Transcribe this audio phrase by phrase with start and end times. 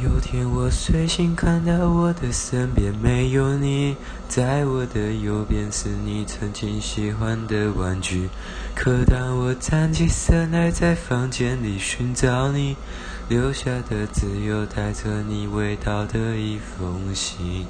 [0.00, 3.96] 有天我睡醒看到我的身边没有你
[4.28, 8.28] 在我的右边是你曾经喜欢的玩具
[8.76, 12.76] 可当我站起身来在房间里寻找你
[13.28, 17.66] 留下的只有带着你味道的一封信。